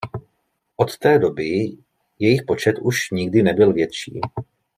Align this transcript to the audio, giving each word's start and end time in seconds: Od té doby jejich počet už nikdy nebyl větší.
Od 0.77 0.97
té 0.97 1.19
doby 1.19 1.77
jejich 2.19 2.43
počet 2.47 2.75
už 2.81 3.09
nikdy 3.11 3.43
nebyl 3.43 3.73
větší. 3.73 4.21